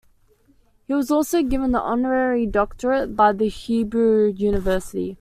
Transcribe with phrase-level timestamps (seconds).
[0.87, 5.09] He was also given an honorary doctorate by the Hebrew University.